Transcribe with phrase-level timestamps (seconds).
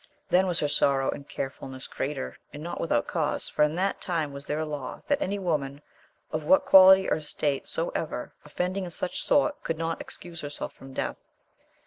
[0.29, 4.33] Then was her sorrow and carefulness greater, and not without cause, for in that time
[4.33, 5.79] was there a law, that any woman,
[6.31, 10.95] of what quahty or estate soever, offending in such sort, could not excuse herself from
[10.95, 11.37] death.